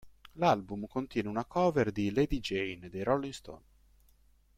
[0.31, 3.63] L'album contiene una cover di "Lady Jane" dei Rolling Stones.